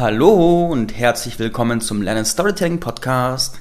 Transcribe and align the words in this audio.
Hallo 0.00 0.64
und 0.64 0.96
herzlich 0.96 1.38
willkommen 1.38 1.82
zum 1.82 2.00
Lernen 2.00 2.24
Storytelling 2.24 2.80
Podcast. 2.80 3.60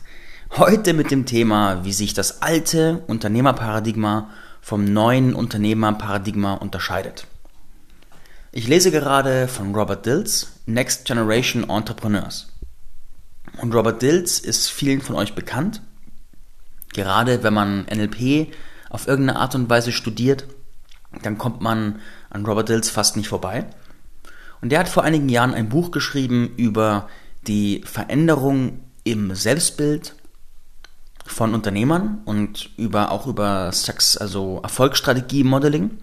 Heute 0.52 0.94
mit 0.94 1.12
dem 1.12 1.26
Thema, 1.26 1.84
wie 1.84 1.92
sich 1.92 2.14
das 2.14 2.42
alte 2.42 3.04
Unternehmerparadigma 3.08 4.30
vom 4.62 4.86
neuen 4.86 5.36
Unternehmerparadigma 5.36 6.54
unterscheidet. 6.54 7.28
Ich 8.54 8.70
lese 8.70 8.90
gerade 8.90 9.50
von 9.50 9.76
Robert 9.76 10.06
Dills 10.06 10.54
Next 10.66 11.04
Generation 11.04 11.70
Entrepreneurs. 11.70 12.48
Und 13.62 13.76
Robert 13.76 14.02
Dills 14.02 14.40
ist 14.40 14.70
vielen 14.70 15.02
von 15.02 15.18
euch 15.18 15.36
bekannt. 15.36 15.82
Gerade 16.94 17.44
wenn 17.44 17.54
man 17.54 17.86
NLP 17.94 18.54
auf 18.90 19.10
irgendeine 19.10 19.40
Art 19.40 19.56
und 19.56 19.70
Weise 19.70 19.92
studiert, 19.92 20.48
dann 21.22 21.38
kommt 21.38 21.60
man 21.60 22.00
an 22.30 22.46
Robert 22.46 22.70
Dills 22.70 22.90
fast 22.90 23.18
nicht 23.18 23.28
vorbei. 23.28 23.66
Und 24.62 24.72
der 24.72 24.80
hat 24.80 24.90
vor 24.90 25.04
einigen 25.04 25.30
Jahren 25.30 25.54
ein 25.54 25.70
Buch 25.70 25.92
geschrieben 25.92 26.54
über 26.58 27.08
die 27.48 27.82
Veränderung 27.86 28.82
im 29.04 29.34
Selbstbild 29.34 30.16
von 31.26 31.54
Unternehmern 31.54 32.20
und 32.26 32.72
über, 32.78 33.12
auch 33.12 33.28
über 33.28 33.72
Sex, 33.72 34.18
also 34.18 34.60
Erfolgsstrategie 34.64 35.44
Modeling. 35.44 36.00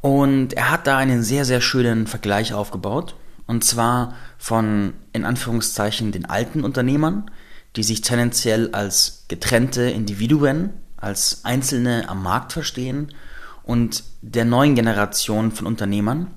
Und 0.00 0.52
er 0.52 0.70
hat 0.70 0.86
da 0.86 0.96
einen 0.96 1.22
sehr, 1.22 1.44
sehr 1.44 1.60
schönen 1.60 2.06
Vergleich 2.06 2.52
aufgebaut. 2.52 3.16
Und 3.46 3.64
zwar 3.64 4.14
von, 4.36 4.92
in 5.12 5.24
Anführungszeichen, 5.24 6.12
den 6.12 6.26
alten 6.26 6.62
Unternehmern, 6.62 7.30
die 7.76 7.82
sich 7.82 8.02
tendenziell 8.02 8.70
als 8.72 9.24
getrennte 9.28 9.82
Individuen, 9.82 10.70
als 10.96 11.44
Einzelne 11.44 12.08
am 12.08 12.22
Markt 12.22 12.52
verstehen 12.52 13.12
und 13.62 14.04
der 14.20 14.44
neuen 14.44 14.74
Generation 14.74 15.50
von 15.52 15.66
Unternehmern, 15.66 16.28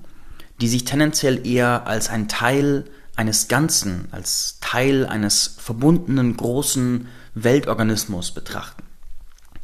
die 0.60 0.68
sich 0.68 0.84
tendenziell 0.84 1.46
eher 1.46 1.86
als 1.86 2.08
ein 2.08 2.28
Teil 2.28 2.84
eines 3.16 3.48
Ganzen, 3.48 4.08
als 4.10 4.58
Teil 4.60 5.06
eines 5.06 5.56
verbundenen 5.58 6.36
großen 6.36 7.08
Weltorganismus 7.34 8.32
betrachten. 8.32 8.82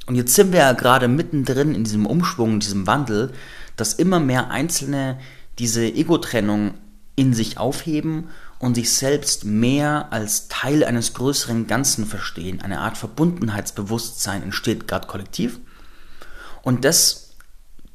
Und 0.07 0.15
jetzt 0.15 0.35
sind 0.35 0.53
wir 0.53 0.61
ja 0.61 0.73
gerade 0.73 1.09
mittendrin 1.09 1.75
in 1.75 1.85
diesem 1.85 2.07
Umschwung, 2.07 2.55
in 2.55 2.61
diesem 2.61 2.87
Wandel, 2.87 3.33
dass 3.77 3.95
immer 3.95 4.21
mehr 4.21 4.51
Einzelne 4.51 5.19
diese 5.59 5.85
Ego-Trennung 5.85 6.75
in 7.15 7.35
sich 7.35 7.59
aufheben 7.59 8.29
und 8.59 8.75
sich 8.75 8.93
selbst 8.93 9.45
mehr 9.45 10.09
als 10.11 10.49
Teil 10.49 10.85
eines 10.85 11.15
größeren 11.15 11.67
Ganzen 11.67 12.07
verstehen. 12.07 12.61
Eine 12.63 12.81
Art 12.81 12.97
Verbundenheitsbewusstsein 12.97 14.43
entsteht 14.43 14.89
gerade 14.89 15.07
kollektiv. 15.07 15.61
Und 16.63 16.85
das 16.85 17.28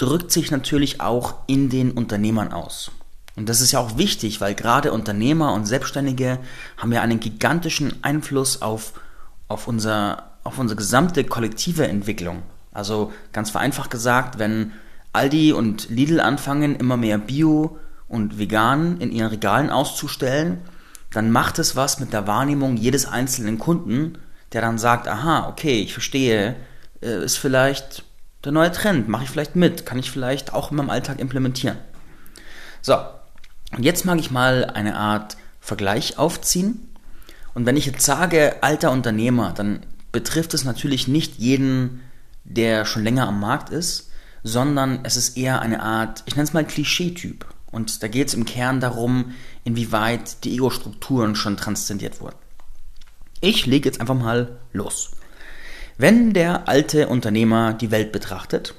drückt 0.03 0.33
sich 0.33 0.51
natürlich 0.51 0.99
auch 0.99 1.35
in 1.47 1.69
den 1.69 1.91
Unternehmern 1.91 2.51
aus. 2.51 2.91
Und 3.37 3.47
das 3.47 3.61
ist 3.61 3.71
ja 3.71 3.79
auch 3.79 3.97
wichtig, 3.97 4.41
weil 4.41 4.53
gerade 4.53 4.91
Unternehmer 4.91 5.53
und 5.53 5.65
Selbstständige 5.65 6.39
haben 6.75 6.91
ja 6.91 7.01
einen 7.01 7.21
gigantischen 7.21 8.03
Einfluss 8.03 8.61
auf, 8.61 8.99
auf, 9.47 9.65
unser, 9.65 10.31
auf 10.43 10.59
unsere 10.59 10.77
gesamte 10.77 11.23
kollektive 11.23 11.87
Entwicklung. 11.87 12.43
Also 12.73 13.13
ganz 13.31 13.49
vereinfacht 13.49 13.91
gesagt, 13.91 14.39
wenn 14.39 14.73
Aldi 15.13 15.53
und 15.53 15.89
Lidl 15.89 16.19
anfangen, 16.19 16.75
immer 16.75 16.97
mehr 16.97 17.17
Bio 17.17 17.79
und 18.09 18.37
Vegan 18.37 18.99
in 18.99 19.09
ihren 19.09 19.29
Regalen 19.29 19.69
auszustellen, 19.69 20.57
dann 21.11 21.31
macht 21.31 21.59
es 21.59 21.77
was 21.77 22.01
mit 22.01 22.11
der 22.11 22.27
Wahrnehmung 22.27 22.75
jedes 22.75 23.05
einzelnen 23.05 23.57
Kunden, 23.57 24.17
der 24.51 24.59
dann 24.59 24.77
sagt, 24.77 25.07
aha, 25.07 25.47
okay, 25.47 25.79
ich 25.79 25.93
verstehe, 25.93 26.57
äh, 27.01 27.23
ist 27.23 27.37
vielleicht 27.37 28.03
der 28.43 28.51
neue 28.51 28.71
Trend, 28.71 29.07
mache 29.07 29.23
ich 29.23 29.29
vielleicht 29.29 29.55
mit, 29.55 29.85
kann 29.85 29.99
ich 29.99 30.11
vielleicht 30.11 30.53
auch 30.53 30.71
in 30.71 30.77
meinem 30.77 30.89
Alltag 30.89 31.19
implementieren. 31.19 31.77
So, 32.81 32.97
und 33.75 33.83
jetzt 33.83 34.05
mag 34.05 34.19
ich 34.19 34.31
mal 34.31 34.65
eine 34.65 34.95
Art 34.95 35.37
Vergleich 35.59 36.17
aufziehen. 36.17 36.89
Und 37.53 37.65
wenn 37.65 37.77
ich 37.77 37.85
jetzt 37.85 38.05
sage 38.05 38.57
alter 38.61 38.91
Unternehmer, 38.91 39.53
dann 39.53 39.85
betrifft 40.11 40.53
es 40.53 40.65
natürlich 40.65 41.07
nicht 41.07 41.39
jeden, 41.39 42.01
der 42.43 42.85
schon 42.85 43.03
länger 43.03 43.27
am 43.27 43.39
Markt 43.39 43.69
ist, 43.69 44.11
sondern 44.43 44.99
es 45.03 45.15
ist 45.15 45.37
eher 45.37 45.61
eine 45.61 45.81
Art, 45.81 46.23
ich 46.25 46.35
nenne 46.35 46.43
es 46.43 46.53
mal 46.53 46.65
Klischeetyp. 46.65 47.45
Und 47.71 48.03
da 48.03 48.07
geht 48.07 48.27
es 48.27 48.33
im 48.33 48.45
Kern 48.45 48.81
darum, 48.81 49.33
inwieweit 49.63 50.43
die 50.43 50.53
Ego-Strukturen 50.53 51.35
schon 51.35 51.57
transzendiert 51.57 52.21
wurden. 52.21 52.35
Ich 53.39 53.65
lege 53.65 53.89
jetzt 53.89 53.99
einfach 53.99 54.15
mal 54.15 54.59
los. 54.73 55.11
Wenn 55.97 56.33
der 56.33 56.67
alte 56.67 57.07
Unternehmer 57.07 57.73
die 57.73 57.91
Welt 57.91 58.11
betrachtet, 58.11 58.73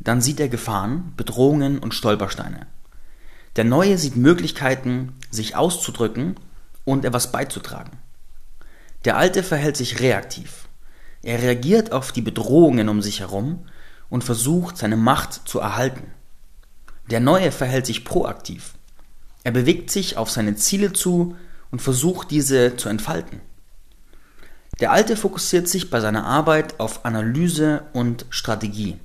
dann 0.00 0.22
sieht 0.22 0.40
er 0.40 0.48
Gefahren, 0.48 1.12
Bedrohungen 1.16 1.78
und 1.78 1.92
Stolpersteine. 1.92 2.66
Der 3.56 3.64
Neue 3.64 3.98
sieht 3.98 4.16
Möglichkeiten, 4.16 5.12
sich 5.30 5.56
auszudrücken 5.56 6.36
und 6.84 7.04
etwas 7.04 7.30
beizutragen. 7.30 7.98
Der 9.04 9.18
Alte 9.18 9.42
verhält 9.42 9.76
sich 9.76 10.00
reaktiv. 10.00 10.68
Er 11.22 11.42
reagiert 11.42 11.92
auf 11.92 12.12
die 12.12 12.22
Bedrohungen 12.22 12.88
um 12.88 13.02
sich 13.02 13.20
herum 13.20 13.66
und 14.08 14.24
versucht, 14.24 14.78
seine 14.78 14.96
Macht 14.96 15.46
zu 15.46 15.60
erhalten. 15.60 16.12
Der 17.10 17.20
Neue 17.20 17.52
verhält 17.52 17.84
sich 17.84 18.04
proaktiv. 18.04 18.74
Er 19.42 19.52
bewegt 19.52 19.90
sich 19.90 20.16
auf 20.16 20.30
seine 20.30 20.56
Ziele 20.56 20.94
zu 20.94 21.36
und 21.70 21.82
versucht, 21.82 22.30
diese 22.30 22.76
zu 22.76 22.88
entfalten. 22.88 23.40
Der 24.80 24.90
Alte 24.90 25.16
fokussiert 25.16 25.68
sich 25.68 25.88
bei 25.88 26.00
seiner 26.00 26.24
Arbeit 26.26 26.80
auf 26.80 27.04
Analyse 27.04 27.84
und 27.92 28.26
Strategie. 28.30 28.98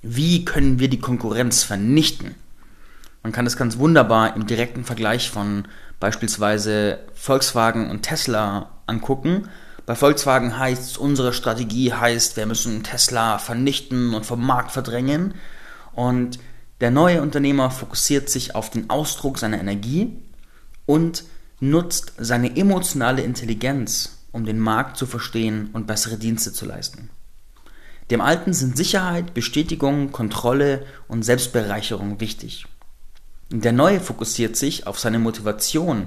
Wie 0.00 0.44
können 0.44 0.78
wir 0.78 0.88
die 0.88 1.00
Konkurrenz 1.00 1.64
vernichten? 1.64 2.36
Man 3.24 3.32
kann 3.32 3.44
das 3.44 3.56
ganz 3.56 3.78
wunderbar 3.78 4.36
im 4.36 4.46
direkten 4.46 4.84
Vergleich 4.84 5.30
von 5.30 5.66
beispielsweise 5.98 7.00
Volkswagen 7.14 7.90
und 7.90 8.02
Tesla 8.02 8.70
angucken. 8.86 9.48
Bei 9.86 9.96
Volkswagen 9.96 10.56
heißt 10.56 10.98
unsere 10.98 11.32
Strategie 11.32 11.92
heißt, 11.92 12.36
wir 12.36 12.46
müssen 12.46 12.84
Tesla 12.84 13.38
vernichten 13.38 14.14
und 14.14 14.24
vom 14.24 14.44
Markt 14.44 14.70
verdrängen. 14.70 15.34
Und 15.94 16.38
der 16.80 16.92
neue 16.92 17.22
Unternehmer 17.22 17.72
fokussiert 17.72 18.28
sich 18.28 18.54
auf 18.54 18.70
den 18.70 18.88
Ausdruck 18.88 19.38
seiner 19.38 19.60
Energie 19.60 20.16
und 20.86 21.24
nutzt 21.58 22.12
seine 22.18 22.56
emotionale 22.56 23.22
Intelligenz 23.22 24.21
um 24.32 24.44
den 24.44 24.58
Markt 24.58 24.96
zu 24.96 25.06
verstehen 25.06 25.70
und 25.72 25.86
bessere 25.86 26.16
Dienste 26.16 26.52
zu 26.52 26.66
leisten. 26.66 27.10
Dem 28.10 28.20
Alten 28.20 28.52
sind 28.52 28.76
Sicherheit, 28.76 29.34
Bestätigung, 29.34 30.10
Kontrolle 30.10 30.84
und 31.08 31.22
Selbstbereicherung 31.22 32.20
wichtig. 32.20 32.66
Der 33.50 33.72
Neue 33.72 34.00
fokussiert 34.00 34.56
sich 34.56 34.86
auf 34.86 34.98
seine 34.98 35.18
Motivation, 35.18 36.06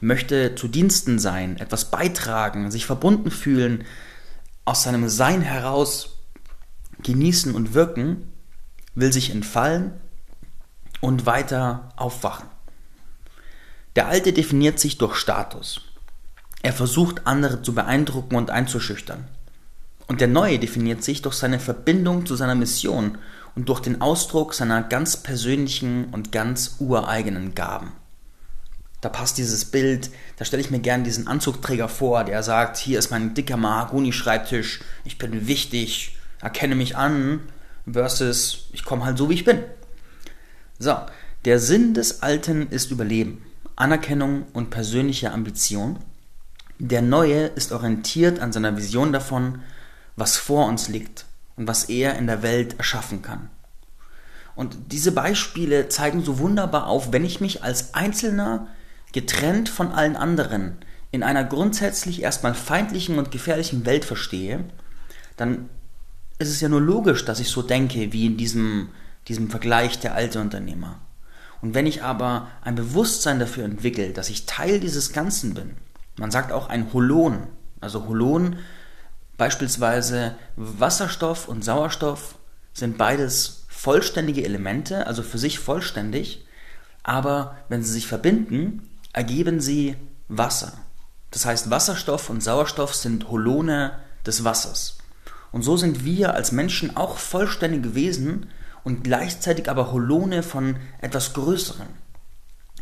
möchte 0.00 0.54
zu 0.54 0.68
Diensten 0.68 1.18
sein, 1.18 1.56
etwas 1.56 1.90
beitragen, 1.90 2.70
sich 2.70 2.86
verbunden 2.86 3.30
fühlen, 3.30 3.84
aus 4.64 4.84
seinem 4.84 5.08
Sein 5.08 5.42
heraus 5.42 6.18
genießen 7.02 7.54
und 7.54 7.74
wirken, 7.74 8.32
will 8.94 9.12
sich 9.12 9.30
entfallen 9.30 9.92
und 11.00 11.26
weiter 11.26 11.88
aufwachen. 11.96 12.46
Der 13.96 14.08
Alte 14.08 14.32
definiert 14.32 14.78
sich 14.78 14.98
durch 14.98 15.16
Status. 15.16 15.82
Er 16.62 16.72
versucht 16.72 17.26
andere 17.26 17.62
zu 17.62 17.74
beeindrucken 17.74 18.36
und 18.36 18.50
einzuschüchtern. 18.50 19.24
Und 20.06 20.20
der 20.20 20.28
Neue 20.28 20.60
definiert 20.60 21.02
sich 21.02 21.20
durch 21.22 21.34
seine 21.34 21.58
Verbindung 21.58 22.24
zu 22.24 22.36
seiner 22.36 22.54
Mission 22.54 23.18
und 23.56 23.68
durch 23.68 23.80
den 23.80 24.00
Ausdruck 24.00 24.54
seiner 24.54 24.82
ganz 24.82 25.16
persönlichen 25.16 26.06
und 26.12 26.30
ganz 26.30 26.76
ureigenen 26.78 27.54
Gaben. 27.54 27.92
Da 29.00 29.08
passt 29.08 29.38
dieses 29.38 29.64
Bild, 29.64 30.10
da 30.36 30.44
stelle 30.44 30.62
ich 30.62 30.70
mir 30.70 30.78
gern 30.78 31.02
diesen 31.02 31.26
Anzugträger 31.26 31.88
vor, 31.88 32.22
der 32.22 32.44
sagt, 32.44 32.76
hier 32.76 33.00
ist 33.00 33.10
mein 33.10 33.34
dicker 33.34 33.56
Mahagoni-Schreibtisch, 33.56 34.80
ich 35.04 35.18
bin 35.18 35.48
wichtig, 35.48 36.16
erkenne 36.40 36.76
mich 36.76 36.96
an, 36.96 37.40
versus 37.90 38.68
ich 38.72 38.84
komme 38.84 39.04
halt 39.04 39.18
so, 39.18 39.28
wie 39.28 39.34
ich 39.34 39.44
bin. 39.44 39.64
So, 40.78 40.96
der 41.44 41.58
Sinn 41.58 41.94
des 41.94 42.22
Alten 42.22 42.68
ist 42.68 42.92
Überleben, 42.92 43.44
Anerkennung 43.74 44.46
und 44.52 44.70
persönliche 44.70 45.32
Ambition– 45.32 45.98
der 46.88 47.00
Neue 47.00 47.46
ist 47.46 47.70
orientiert 47.70 48.40
an 48.40 48.52
seiner 48.52 48.76
Vision 48.76 49.12
davon, 49.12 49.60
was 50.16 50.36
vor 50.36 50.66
uns 50.66 50.88
liegt 50.88 51.26
und 51.56 51.68
was 51.68 51.84
er 51.84 52.16
in 52.16 52.26
der 52.26 52.42
Welt 52.42 52.74
erschaffen 52.78 53.22
kann. 53.22 53.50
Und 54.56 54.76
diese 54.90 55.12
Beispiele 55.12 55.88
zeigen 55.88 56.24
so 56.24 56.40
wunderbar 56.40 56.88
auf, 56.88 57.12
wenn 57.12 57.24
ich 57.24 57.40
mich 57.40 57.62
als 57.62 57.94
Einzelner 57.94 58.66
getrennt 59.12 59.68
von 59.68 59.92
allen 59.92 60.16
anderen 60.16 60.76
in 61.12 61.22
einer 61.22 61.44
grundsätzlich 61.44 62.20
erstmal 62.20 62.54
feindlichen 62.54 63.16
und 63.16 63.30
gefährlichen 63.30 63.86
Welt 63.86 64.04
verstehe, 64.04 64.64
dann 65.36 65.68
ist 66.40 66.48
es 66.48 66.60
ja 66.60 66.68
nur 66.68 66.80
logisch, 66.80 67.24
dass 67.24 67.38
ich 67.38 67.48
so 67.48 67.62
denke 67.62 68.12
wie 68.12 68.26
in 68.26 68.36
diesem, 68.36 68.88
diesem 69.28 69.50
Vergleich 69.50 70.00
der 70.00 70.16
alte 70.16 70.40
Unternehmer. 70.40 70.98
Und 71.60 71.74
wenn 71.74 71.86
ich 71.86 72.02
aber 72.02 72.48
ein 72.62 72.74
Bewusstsein 72.74 73.38
dafür 73.38 73.64
entwickle, 73.64 74.10
dass 74.10 74.30
ich 74.30 74.46
Teil 74.46 74.80
dieses 74.80 75.12
Ganzen 75.12 75.54
bin, 75.54 75.76
man 76.22 76.30
sagt 76.30 76.52
auch 76.52 76.68
ein 76.68 76.92
Holon. 76.92 77.48
Also 77.80 78.06
Holon, 78.06 78.60
beispielsweise 79.36 80.36
Wasserstoff 80.54 81.48
und 81.48 81.64
Sauerstoff, 81.64 82.36
sind 82.72 82.96
beides 82.96 83.64
vollständige 83.68 84.44
Elemente, 84.44 85.08
also 85.08 85.24
für 85.24 85.38
sich 85.38 85.58
vollständig, 85.58 86.46
aber 87.02 87.56
wenn 87.68 87.82
sie 87.82 87.92
sich 87.92 88.06
verbinden, 88.06 88.88
ergeben 89.12 89.60
sie 89.60 89.96
Wasser. 90.28 90.74
Das 91.32 91.44
heißt, 91.44 91.70
Wasserstoff 91.70 92.30
und 92.30 92.40
Sauerstoff 92.40 92.94
sind 92.94 93.28
Holone 93.28 93.98
des 94.24 94.44
Wassers. 94.44 94.98
Und 95.50 95.62
so 95.62 95.76
sind 95.76 96.04
wir 96.04 96.34
als 96.34 96.52
Menschen 96.52 96.96
auch 96.96 97.18
vollständige 97.18 97.96
Wesen 97.96 98.48
und 98.84 99.02
gleichzeitig 99.02 99.68
aber 99.68 99.90
Holone 99.90 100.44
von 100.44 100.76
etwas 101.00 101.32
Größerem. 101.32 101.88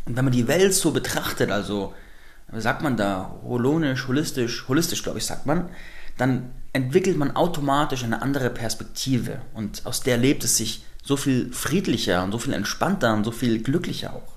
Und 0.05 0.15
wenn 0.15 0.25
man 0.25 0.33
die 0.33 0.47
Welt 0.47 0.75
so 0.75 0.91
betrachtet, 0.91 1.49
also 1.49 1.95
sagt 2.59 2.81
man 2.81 2.97
da 2.97 3.35
holonisch, 3.43 4.07
holistisch, 4.07 4.67
holistisch 4.67 5.03
glaube 5.03 5.19
ich 5.19 5.25
sagt 5.25 5.45
man, 5.45 5.69
dann 6.17 6.51
entwickelt 6.73 7.17
man 7.17 7.35
automatisch 7.35 8.03
eine 8.03 8.21
andere 8.21 8.49
Perspektive 8.49 9.41
und 9.53 9.85
aus 9.85 10.01
der 10.01 10.17
lebt 10.17 10.43
es 10.43 10.57
sich 10.57 10.83
so 11.03 11.17
viel 11.17 11.51
friedlicher 11.51 12.23
und 12.23 12.31
so 12.31 12.37
viel 12.37 12.53
entspannter 12.53 13.13
und 13.13 13.23
so 13.23 13.31
viel 13.31 13.61
glücklicher 13.61 14.13
auch. 14.13 14.33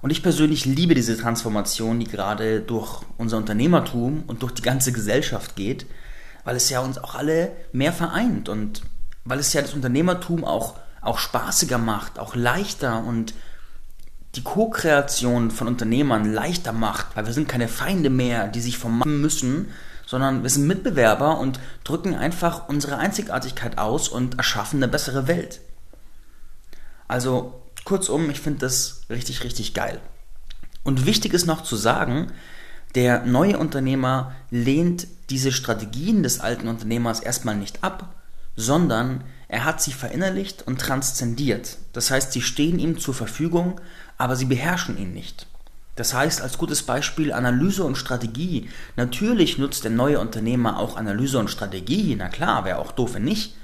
Und 0.00 0.10
ich 0.10 0.22
persönlich 0.22 0.64
liebe 0.64 0.94
diese 0.94 1.16
Transformation, 1.16 2.00
die 2.00 2.06
gerade 2.06 2.60
durch 2.60 3.02
unser 3.18 3.36
Unternehmertum 3.36 4.24
und 4.26 4.42
durch 4.42 4.52
die 4.52 4.62
ganze 4.62 4.92
Gesellschaft 4.92 5.54
geht, 5.54 5.86
weil 6.44 6.56
es 6.56 6.70
ja 6.70 6.80
uns 6.80 6.98
auch 6.98 7.14
alle 7.14 7.52
mehr 7.72 7.92
vereint 7.92 8.48
und 8.48 8.82
weil 9.24 9.38
es 9.38 9.52
ja 9.52 9.62
das 9.62 9.74
Unternehmertum 9.74 10.44
auch, 10.44 10.74
auch 11.00 11.18
spaßiger 11.18 11.78
macht, 11.78 12.18
auch 12.18 12.34
leichter 12.34 13.04
und 13.04 13.34
die 14.34 14.42
Co-Kreation 14.42 15.50
von 15.50 15.68
Unternehmern 15.68 16.32
leichter 16.32 16.72
macht, 16.72 17.14
weil 17.14 17.26
wir 17.26 17.32
sind 17.32 17.48
keine 17.48 17.68
Feinde 17.68 18.10
mehr, 18.10 18.48
die 18.48 18.60
sich 18.60 18.78
vermachen 18.78 19.20
müssen, 19.20 19.68
sondern 20.06 20.42
wir 20.42 20.50
sind 20.50 20.66
Mitbewerber 20.66 21.38
und 21.38 21.60
drücken 21.84 22.14
einfach 22.14 22.68
unsere 22.68 22.98
Einzigartigkeit 22.98 23.78
aus 23.78 24.08
und 24.08 24.38
erschaffen 24.38 24.82
eine 24.82 24.88
bessere 24.88 25.26
Welt. 25.26 25.60
Also 27.08 27.62
kurzum, 27.84 28.30
ich 28.30 28.40
finde 28.40 28.60
das 28.60 29.02
richtig, 29.10 29.44
richtig 29.44 29.74
geil. 29.74 30.00
Und 30.82 31.06
wichtig 31.06 31.34
ist 31.34 31.46
noch 31.46 31.62
zu 31.62 31.76
sagen, 31.76 32.32
der 32.94 33.24
neue 33.24 33.58
Unternehmer 33.58 34.34
lehnt 34.50 35.06
diese 35.30 35.52
Strategien 35.52 36.22
des 36.22 36.40
alten 36.40 36.68
Unternehmers 36.68 37.20
erstmal 37.20 37.56
nicht 37.56 37.82
ab, 37.84 38.14
sondern 38.56 39.24
er 39.48 39.64
hat 39.64 39.80
sie 39.82 39.92
verinnerlicht 39.92 40.66
und 40.66 40.80
transzendiert. 40.80 41.78
Das 41.92 42.10
heißt, 42.10 42.32
sie 42.32 42.42
stehen 42.42 42.78
ihm 42.78 42.98
zur 42.98 43.14
Verfügung, 43.14 43.80
aber 44.22 44.36
sie 44.36 44.44
beherrschen 44.44 44.96
ihn 44.98 45.12
nicht. 45.12 45.48
Das 45.96 46.14
heißt, 46.14 46.42
als 46.42 46.56
gutes 46.56 46.84
Beispiel 46.84 47.32
Analyse 47.32 47.82
und 47.82 47.96
Strategie. 47.96 48.68
Natürlich 48.94 49.58
nutzt 49.58 49.82
der 49.82 49.90
neue 49.90 50.20
Unternehmer 50.20 50.78
auch 50.78 50.96
Analyse 50.96 51.40
und 51.40 51.50
Strategie, 51.50 52.14
na 52.16 52.28
klar, 52.28 52.64
wäre 52.64 52.78
auch 52.78 52.92
doof, 52.92 53.14
wenn 53.14 53.24
nicht. 53.24 53.56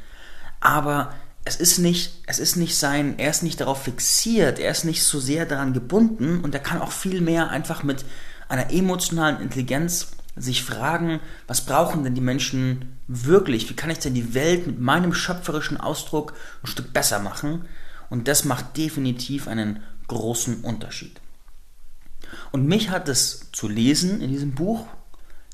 Aber 0.58 1.14
es 1.44 1.54
ist 1.54 1.78
nicht, 1.78 2.24
es 2.26 2.40
ist 2.40 2.56
nicht 2.56 2.76
sein, 2.76 3.20
er 3.20 3.30
ist 3.30 3.44
nicht 3.44 3.60
darauf 3.60 3.84
fixiert, 3.84 4.58
er 4.58 4.72
ist 4.72 4.84
nicht 4.84 5.04
so 5.04 5.20
sehr 5.20 5.46
daran 5.46 5.74
gebunden 5.74 6.40
und 6.40 6.52
er 6.56 6.60
kann 6.60 6.82
auch 6.82 6.90
viel 6.90 7.20
mehr 7.20 7.50
einfach 7.50 7.84
mit 7.84 8.04
einer 8.48 8.72
emotionalen 8.72 9.40
Intelligenz 9.40 10.08
sich 10.34 10.64
fragen, 10.64 11.20
was 11.46 11.60
brauchen 11.66 12.02
denn 12.02 12.16
die 12.16 12.20
Menschen 12.20 12.98
wirklich? 13.06 13.70
Wie 13.70 13.76
kann 13.76 13.90
ich 13.90 14.00
denn 14.00 14.14
die 14.14 14.34
Welt 14.34 14.66
mit 14.66 14.80
meinem 14.80 15.14
schöpferischen 15.14 15.78
Ausdruck 15.78 16.32
ein 16.64 16.66
Stück 16.66 16.92
besser 16.92 17.20
machen? 17.20 17.66
Und 18.10 18.26
das 18.26 18.44
macht 18.44 18.76
definitiv 18.76 19.46
einen 19.46 19.84
großen 20.08 20.62
Unterschied. 20.62 21.20
Und 22.52 22.66
mich 22.66 22.90
hat 22.90 23.08
es 23.08 23.50
zu 23.52 23.68
lesen 23.68 24.20
in 24.20 24.30
diesem 24.30 24.52
Buch 24.52 24.86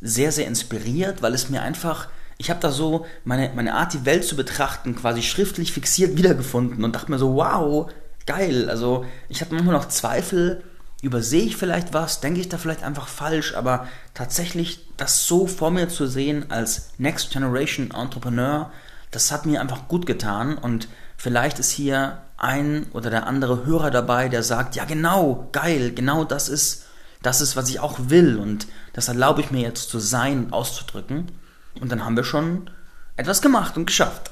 sehr, 0.01 0.33
sehr 0.33 0.47
inspiriert, 0.47 1.23
weil 1.23 1.35
es 1.35 1.51
mir 1.51 1.63
einfach, 1.63 2.09
ich 2.39 2.51
habe 2.51 2.61
da 2.61 2.71
so 2.71 3.07
meine, 3.25 3.53
meine 3.55 3.75
Art, 3.75 3.93
die 3.95 4.05
Welt 4.05 4.25
zu 4.25 4.37
betrachten, 4.37 4.97
quasi 4.97 5.23
schriftlich 5.23 5.73
fixiert 5.73 6.17
wiedergefunden 6.17 6.85
und 6.85 6.95
dachte 6.95 7.11
mir 7.11 7.19
so, 7.19 7.35
wow, 7.35 7.91
geil. 8.27 8.69
Also 8.69 9.05
ich 9.29 9.41
habe 9.41 9.55
manchmal 9.55 9.75
noch 9.75 9.89
Zweifel, 9.89 10.63
übersehe 11.03 11.43
ich 11.43 11.57
vielleicht 11.57 11.93
was, 11.93 12.21
denke 12.21 12.41
ich 12.41 12.49
da 12.49 12.59
vielleicht 12.59 12.83
einfach 12.83 13.09
falsch, 13.09 13.55
aber 13.55 13.87
tatsächlich 14.15 14.87
das 14.97 15.27
so 15.27 15.47
vor 15.47 15.71
mir 15.71 15.89
zu 15.89 16.07
sehen 16.07 16.51
als 16.51 16.91
Next 16.99 17.31
Generation 17.31 17.91
Entrepreneur, 17.91 18.71
das 19.11 19.31
hat 19.31 19.47
mir 19.47 19.61
einfach 19.61 19.87
gut 19.87 20.07
getan 20.07 20.57
und 20.57 20.89
vielleicht 21.17 21.59
ist 21.59 21.71
hier 21.71 22.23
ein 22.37 22.87
oder 22.93 23.11
der 23.11 23.27
andere 23.27 23.65
Hörer 23.65 23.91
dabei, 23.91 24.29
der 24.29 24.43
sagt, 24.43 24.77
ja 24.77 24.85
genau, 24.85 25.49
geil, 25.53 25.93
genau 25.93 26.25
das 26.25 26.49
ist, 26.49 26.87
das 27.23 27.41
ist, 27.41 27.57
was 27.57 27.69
ich 27.71 27.81
auch 27.81 27.99
will 28.09 28.37
und 28.37 28.67
das 28.93 29.09
erlaube 29.09 29.41
ich 29.41 29.51
mir 29.51 29.63
jetzt 29.63 29.89
zu 29.89 29.99
sein 29.99 30.47
und 30.47 30.53
auszudrücken. 30.53 31.33
Und 31.81 31.91
dann 31.91 32.05
haben 32.05 32.17
wir 32.17 32.25
schon 32.25 32.71
etwas 33.17 33.43
gemacht 33.43 33.77
und 33.77 33.87
geschafft. 33.87 34.31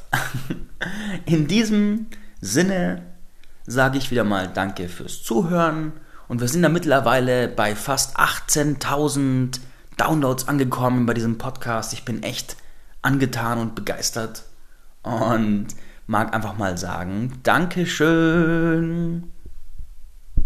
In 1.25 1.49
diesem 1.49 2.07
Sinne 2.41 3.03
sage 3.67 3.99
ich 3.99 4.11
wieder 4.11 4.25
mal 4.25 4.49
Danke 4.49 4.89
fürs 4.89 5.23
Zuhören 5.23 5.93
und 6.29 6.41
wir 6.41 6.49
sind 6.49 6.63
da 6.63 6.69
mittlerweile 6.69 7.49
bei 7.49 7.75
fast 7.75 8.19
18.000 8.19 9.61
Downloads 9.97 10.49
angekommen 10.49 11.07
bei 11.07 11.15
diesem 11.15 11.39
Podcast. 11.39 11.93
Ich 11.93 12.05
bin 12.05 12.23
echt 12.23 12.57
angetan 13.03 13.59
und 13.59 13.75
begeistert 13.75 14.45
und 15.03 15.69
mag 16.07 16.35
einfach 16.35 16.57
mal 16.59 16.77
sagen, 16.79 17.41
Dankeschön. 17.43 19.33